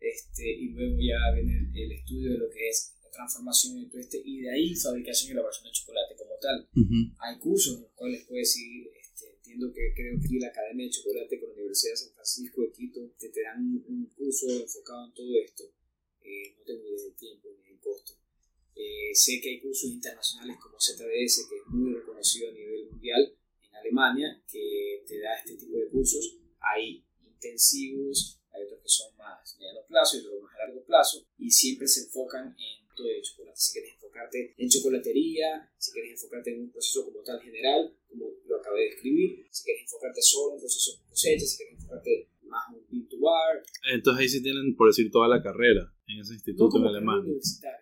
[0.00, 4.00] Este, y luego ya viene el, estudio de lo que es la transformación de todo
[4.00, 6.68] este, y de ahí fabricación y elaboración de chocolate como tal.
[7.18, 8.90] Hay cursos en los cuales puedes seguir
[9.52, 12.72] entiendo que creo que la Academia de Chocolate con la Universidad de San Francisco de
[12.72, 15.64] Quito te, te dan un, curso enfocado en todo esto.
[16.22, 18.14] Eh, no tengo idea del tiempo ni del costo.
[18.82, 23.32] Eh, sé que hay cursos internacionales como ZDS, que es muy reconocido a nivel mundial
[23.62, 26.36] en Alemania, que te da este tipo de cursos.
[26.58, 31.24] Hay intensivos, hay otros que son más mediano plazo y otros más a largo plazo,
[31.38, 33.56] y siempre se enfocan en todo de chocolate.
[33.56, 38.26] Si quieres enfocarte en chocolatería, si quieres enfocarte en un proceso como tal general, como
[38.46, 42.28] lo acabé de describir, si quieres enfocarte solo en procesos de cosecha, si quieres enfocarte
[42.42, 43.62] más en un to bar.
[43.92, 47.32] Entonces ahí sí tienen, por decir, toda la carrera en ese instituto en Alemania.
[47.32, 47.81] Creo que,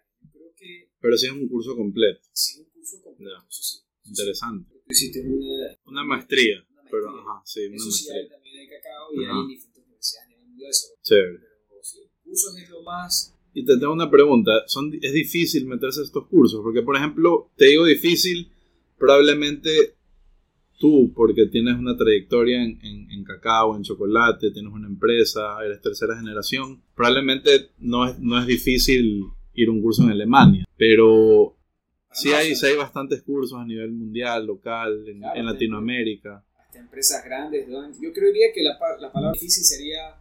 [1.01, 2.21] Pero sí es un curso completo.
[2.33, 3.79] Sí, un curso completo, eso sí.
[4.05, 4.71] Interesante.
[4.87, 6.59] Tú hiciste una, una maestría.
[6.71, 6.91] Una maestría.
[6.91, 8.23] Pero, ajá, sí, una eso maestría.
[8.23, 9.41] sí también hay cacao y Ajá.
[9.41, 10.71] hay diferentes universidades a nivel mundial.
[10.71, 11.39] Eso, Chévere.
[11.69, 13.37] pero sí, cursos es lo más...
[13.53, 16.61] Y te tengo una pregunta, ¿Son, ¿es difícil meterse a estos cursos?
[16.63, 18.53] Porque, por ejemplo, te digo difícil,
[18.97, 19.97] probablemente
[20.79, 25.81] tú, porque tienes una trayectoria en, en, en, cacao, en chocolate, tienes una empresa, eres
[25.83, 31.57] tercera generación, probablemente no es, no es difícil ir a un curso en Alemania, pero
[32.11, 36.43] sí hay, sí hay bastantes cursos a nivel mundial, local, en, Claro, en Latinoamérica.
[36.57, 37.69] hasta empresas grandes.
[37.69, 37.85] ¿no?
[38.01, 40.17] Yo creería que la, la palabra difícil sería,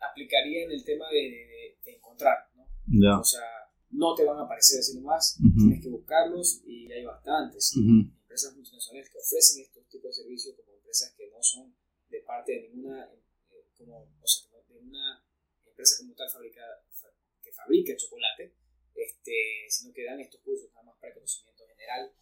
[0.00, 3.20] aplicaría en el tema de, de- de encontrar, ¿no?
[3.20, 3.42] O sea,
[3.90, 5.56] no te van a aparecer así nomás, Ujú.
[5.66, 7.74] tienes que buscarlos y hay bastantes.
[7.76, 11.74] Empresas multinacionales que ofrecen estos tipos de servicios como empresas que no son
[12.10, 13.04] de parte de ninguna,
[13.50, 15.22] eh, como, o sea, de una
[15.66, 17.10] empresa como tal fabrica, fa-
[17.42, 18.54] que fabrica chocolate,
[18.94, 22.12] este, sino que dan estos cursos nada más para conocimiento general.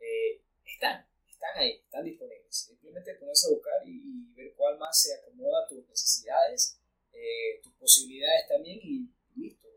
[0.00, 2.56] Eh, están, están ahí, están disponibles.
[2.56, 6.80] Simplemente ponerse a buscar y, y ver cuál más se acomoda a tus necesidades,
[7.12, 9.68] eh, tus posibilidades también y listo.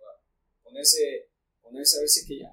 [0.64, 1.30] Ponerse,
[1.62, 2.52] ponerse a ver si es que ya.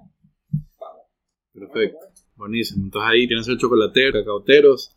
[0.79, 1.07] Vamos.
[1.53, 1.99] Perfecto.
[2.37, 2.85] Buenísimo.
[2.85, 4.93] Entonces ahí tienes el chocolatero, cacaoteros.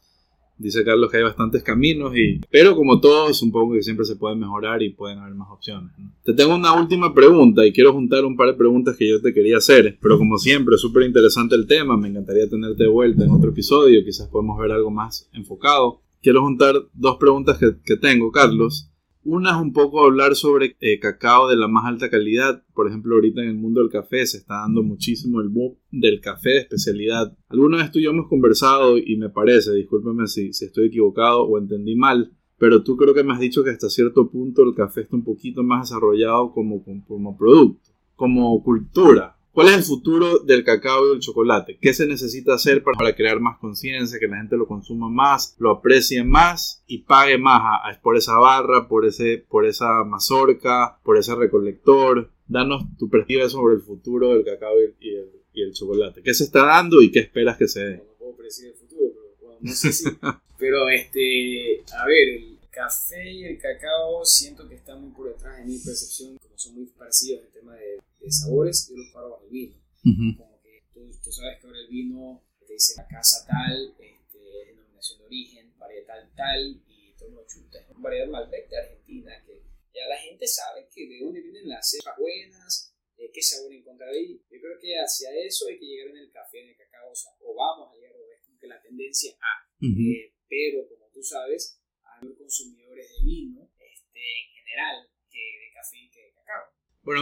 [0.57, 4.35] Dice Carlos que hay bastantes caminos, y, pero como todo, supongo que siempre se puede
[4.35, 5.97] mejorar y pueden haber más opciones.
[5.97, 6.08] ¿no?
[6.23, 9.33] Te tengo una última pregunta y quiero juntar un par de preguntas que yo te
[9.33, 13.31] quería hacer, pero como siempre, súper interesante el tema, me encantaría tenerte de vuelta en
[13.31, 16.01] otro episodio, quizás podemos ver algo más enfocado.
[16.21, 18.89] Quiero juntar dos preguntas que, que tengo, Carlos.
[19.23, 22.63] Una es un poco hablar sobre eh, cacao de la más alta calidad.
[22.73, 26.21] Por ejemplo, ahorita en el mundo del café se está dando muchísimo el boom del
[26.21, 27.37] café de especialidad.
[27.49, 31.43] Alguna vez tú y yo hemos conversado y me parece, discúlpeme si, si estoy equivocado
[31.43, 34.75] o entendí mal, pero tú creo que me has dicho que hasta cierto punto el
[34.75, 39.35] café está un poquito más desarrollado como, como, como producto, como cultura.
[39.51, 41.77] ¿Cuál es el futuro del cacao y del chocolate?
[41.81, 45.55] ¿Qué se necesita hacer para, para crear más conciencia, que la gente lo consuma más,
[45.59, 50.03] lo aprecie más y pague más a- a- por esa barra, por, ese, por esa
[50.05, 52.29] mazorca, por ese recolector?
[52.47, 56.21] Danos tu perspectiva sobre el futuro del cacao y, y el, y el chocolate.
[56.23, 57.97] ¿Qué se está dando y qué esperas que se dé?
[57.97, 60.05] No puedo predecir el futuro, pero bueno, no sé si.
[60.57, 62.48] pero este, a ver, el
[62.79, 66.75] café y el cacao siento que están muy por detrás de mi percepción, como son
[66.75, 69.75] muy parecidos en tema de, de sabores, yo los paro bajo el vino.
[70.37, 74.39] Como que tú, tú sabes que ahora el vino te dice la casa tal, este,
[74.67, 77.79] denominación de origen, varietal tal, y todo lo chuta.
[77.79, 79.61] Es una variedad Malbec de Argentina, que
[79.93, 84.09] ya la gente sabe que de dónde vienen las cepas buenas, eh, qué sabor encontrar
[84.09, 84.41] ahí.
[84.49, 87.15] Yo creo que hacia eso hay que llegar en el café, en el cacao, o,
[87.15, 89.67] sea, o vamos a llegar, o es como que la tendencia a.
[89.83, 89.99] Ujú.
[90.15, 91.79] Eh, pero como tú sabes,
[92.21, 96.73] hay más consumidores de vino este, en general que de café y que de cacao.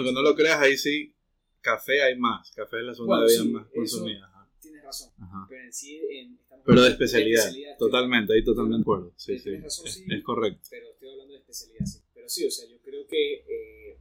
[0.08, 1.14] Bueno, que no lo creas, ahí sí,
[1.62, 2.52] café hay más.
[2.52, 4.26] Café es la segunda Bueno, bebida sí, más consumida.
[4.28, 4.50] Ajá.
[4.62, 5.10] Tienes razón.
[5.22, 5.46] Ajá.
[5.50, 9.14] Pero en sí, en, Pero de especialidad, estoy- totalmente, ahí totalmente de acuerdo.
[9.18, 10.06] Sí, sí, razón, es, sí.
[10.10, 10.68] es correcto.
[10.70, 12.00] Pero estoy hablando de especialidad, sí.
[12.14, 13.98] Pero sí, o sea, yo creo que eh,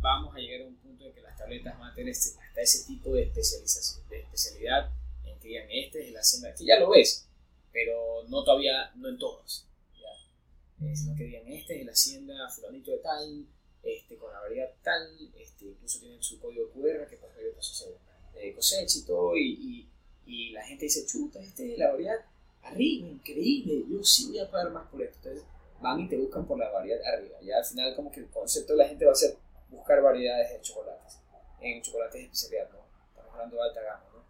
[0.00, 2.86] vamos a llegar a un punto en que las tabletas van a tener hasta ese
[2.86, 4.92] tipo de especialización, de especialidad,
[5.24, 7.28] en que digan, este es la hacienda, que ya lo ves,
[7.72, 9.66] pero no todavía, no en todos.
[9.94, 10.86] ¿ya?
[10.86, 13.46] Eh, sino que digan, este es la hacienda fulanito de tal,
[13.82, 17.86] este, con la variedad tal, este, incluso tienen su código QR que ver el proceso
[18.34, 19.88] de cosecha y todo, y, y,
[20.26, 22.16] y la gente dice, chuta, este es la variedad
[22.62, 25.16] arriba, increíble, yo sí voy a pagar más por esto.
[25.16, 25.44] Entonces
[25.80, 27.38] van y te buscan por la variedad arriba.
[27.42, 29.36] Ya al final como que el concepto de la gente va a ser
[29.70, 31.18] buscar variedades de chocolates.
[31.60, 32.78] En chocolates de especialidad, ¿no?
[33.08, 34.24] Estamos hablando de alta gama, ¿no?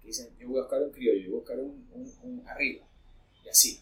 [0.00, 2.48] Que dicen, yo voy a buscar un criollo, yo voy a buscar un, un, un
[2.48, 2.86] arriba.
[3.44, 3.80] Y así.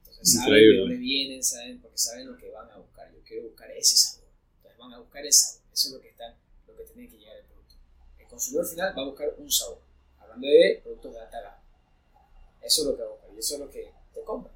[0.00, 0.74] Entonces saben Increíble.
[0.74, 2.89] de dónde vienen, saben, porque saben lo que van a buscar.
[3.30, 4.26] Quiero buscar ese sabor.
[4.56, 5.62] Entonces van a buscar el sabor.
[5.72, 7.76] Eso es lo que, está, lo que tiene que llegar el producto.
[8.18, 9.78] El consumidor final va a buscar un sabor.
[10.18, 11.62] Hablando de productos de alta gama.
[12.60, 14.52] Eso es lo que va a buscar y eso es lo que te compra.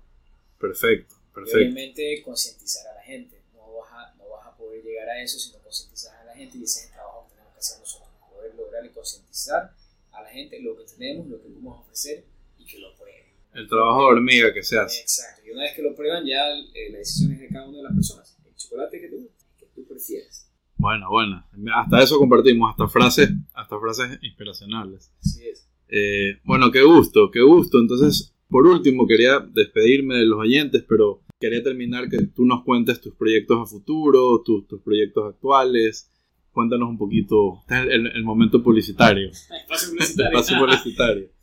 [0.59, 1.61] Perfecto, perfecto.
[1.61, 3.41] Y obviamente concientizar a la gente.
[3.55, 6.35] No vas, a, no vas a poder llegar a eso si no concientizas a la
[6.35, 8.11] gente y ese es el trabajo que tenemos que hacer nosotros.
[8.29, 9.73] Poder lograr y concientizar
[10.11, 12.25] a la gente lo que tenemos, lo que podemos ofrecer
[12.59, 13.23] y que lo prueben.
[13.53, 15.03] El trabajo de hormiga que se hace.
[15.03, 15.43] Exacto.
[15.47, 17.85] Y una vez que lo prueban, ya eh, la decisión es de cada una de
[17.85, 18.35] las personas.
[18.55, 20.51] El chocolate que te gusta, que tú prefieres.
[20.77, 21.45] Bueno, bueno.
[21.75, 25.13] Hasta eso compartimos, hasta frases, hasta frases inspiracionales.
[25.21, 25.69] Así es.
[25.89, 27.79] Eh, bueno, qué gusto, qué gusto.
[27.79, 33.01] Entonces, por último, quería despedirme de los oyentes, pero quería terminar que tú nos cuentes
[33.01, 36.11] tus proyectos a futuro, tus, tus proyectos actuales.
[36.53, 39.29] Cuéntanos un poquito, este es el, el momento publicitario.
[39.31, 40.39] Espacio publicitario.
[40.39, 41.29] espacio publicitario.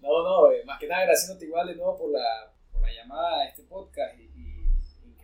[0.00, 3.42] No, no, eh, más que nada agradeciéndote igual de nuevo por la, por la llamada
[3.42, 4.29] a este podcast y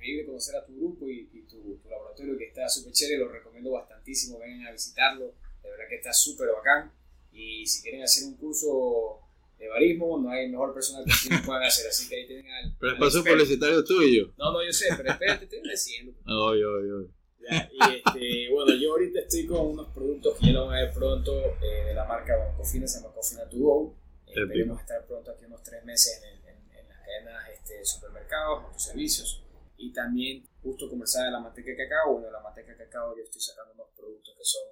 [0.06, 3.28] increíble conocer a tu grupo y, y tu, tu laboratorio que está súper chévere, lo
[3.28, 6.92] recomiendo bastantísimo, vengan a visitarlo, de verdad que está súper bacán
[7.32, 9.20] y si quieren hacer un curso
[9.58, 12.76] de barismo, no hay mejor persona que quien puedan hacer, así que ahí tienen al...
[12.78, 13.30] Pero el experto.
[13.30, 14.32] publicitario tuyo.
[14.38, 16.12] No, no, yo sé, pero espérate, te estoy diciendo.
[16.24, 17.10] Ay, ay, ay.
[17.48, 20.80] Ya, y este, bueno, yo ahorita estoy con unos productos que ya lo van a
[20.82, 23.94] ver pronto eh, de la marca bueno, Cofina, se llama Cofina to Go.
[24.26, 27.74] Eh, esperemos estar pronto aquí unos tres meses en, el- en- en las cadenas este,
[27.78, 29.42] de supermercados, autoservicios.
[29.78, 32.14] Y también justo de la manteca de cacao.
[32.14, 34.62] Bueno, la manteca de cacao yo estoy sacando unos productos que son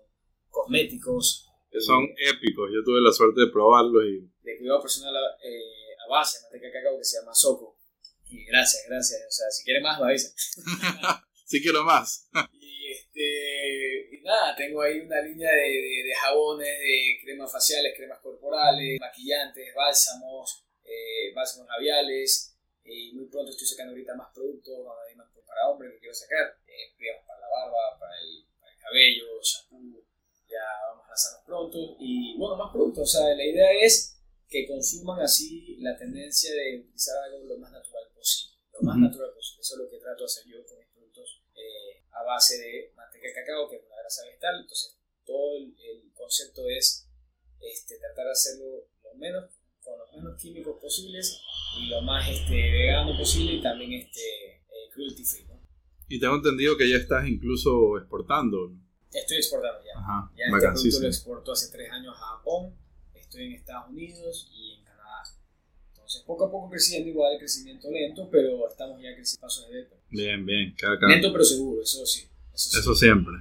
[0.51, 1.49] cosméticos,
[1.81, 2.71] Son épicos.
[2.73, 6.43] Yo tuve la suerte de probarlos y de cuidado personal a, eh, a base de
[6.45, 7.79] manteca de cacao que se llama Soco.
[8.29, 9.21] Y gracias, gracias.
[9.27, 10.33] O sea, si quieren más, me avisan.
[11.45, 12.29] sí quiero más.
[12.87, 17.95] Y, este, y nada, tengo ahí una línea de, de- de jabones, de cremas faciales,
[17.97, 22.54] cremas corporales, maquillantes, bálsamos, eh, bálsamos labiales.
[22.85, 25.99] Y muy pronto estoy sacando ahorita más productos, van a ir más para hombres que
[26.01, 26.93] quiero sacar, eh,
[27.27, 30.05] para la barba, para el, para el cabello, shampoo,
[30.49, 31.97] ya vamos a lanzarlos pronto.
[31.99, 36.81] Y bueno, más productos, o sea, la idea es que consuman así la tendencia de
[36.81, 39.05] utilizar algo lo más natural posible, lo más Ujú.
[39.07, 39.61] natural posible.
[39.63, 42.93] Eso es lo que trato de hacer yo con mis productos eh, a base de
[42.95, 44.61] manteca de cacao, que es una grasa vegetal.
[44.61, 47.09] Entonces, todo el, el concepto es
[47.61, 49.51] este, tratar de hacerlo lo menos,
[49.85, 51.41] con los menos químicos posibles
[51.79, 55.45] y lo más este, vegano posible y también este, eh, cruelty free.
[55.47, 55.61] ¿no?
[56.09, 58.73] Y tengo entendido que ya estás incluso exportando.
[59.13, 59.99] Estoy exportando ya.
[60.01, 61.07] Ajá, Ya este producto lo vacancísimo.
[61.07, 62.75] exporto hace tres años a Japón,
[63.15, 65.23] estoy en Estados Unidos y en Canadá.
[65.91, 69.97] Entonces, poco a poco creciendo, igual crecimiento lento, pero estamos ya creciendo pasos de beta.
[70.11, 70.75] Bien, bien.
[70.79, 72.29] Cada, cada- Lento pero seguro, eso sí.
[72.53, 72.79] Eso sí.
[72.79, 73.35] Eso siempre.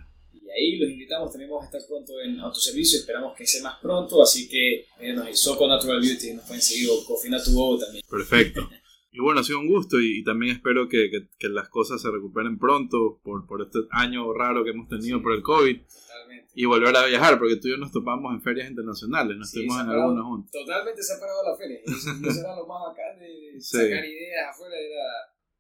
[0.56, 4.22] Ahí los invitamos, también vamos a estar pronto en autoservicio, esperamos que sea más pronto,
[4.22, 8.04] así que mírenos ahí, Soco Natural Beauty, nos pueden seguir, o Cofina to Go también.
[8.10, 8.70] Perfecto.
[9.12, 12.02] Y bueno, ha sido un gusto y, y también espero que, que- que las cosas
[12.02, 16.52] se recuperen pronto por, por este año raro que hemos tenido por el COVID Totalmente.
[16.56, 19.58] y volver a viajar, porque tú y yo nos topamos en ferias internacionales, nos Sí,
[19.60, 20.04] estuvimos en separado.
[20.10, 20.52] algunas juntas.
[20.52, 21.80] Totalmente separado de la feria.
[21.86, 23.78] Eso, eso era lo más bacán de, de Sí.
[23.78, 25.06] sacar ideas afuera, era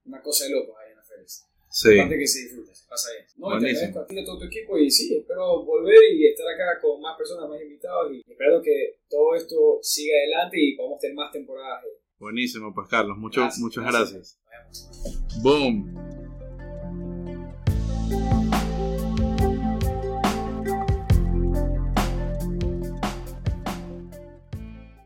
[0.06, 1.47] una cosa de locos ahí en las ferias.
[1.75, 3.25] Sí, Aparte que se disfruta, se pasa bien.
[3.38, 6.27] No, te agradezco a ti y a todo tu equipo y sí, espero volver y
[6.27, 10.75] estar acá con más personas, más invitados y espero que todo esto siga adelante y
[10.75, 11.83] podamos tener más temporadas.
[12.19, 14.39] buenísimo, pues Carlos, mucho- Gracias, muchas gracias.
[14.47, 15.41] gracias.
[15.41, 16.22] Boom.